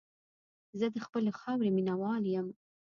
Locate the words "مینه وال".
1.75-2.23